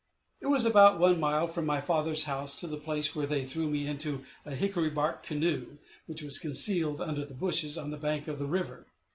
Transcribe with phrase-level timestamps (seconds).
[0.39, 3.67] It was about one mile from my father's house to the place where they threw
[3.69, 5.77] me into a hickory bark canoe,
[6.07, 8.87] which was concealed under the bushes, on the bank of the river.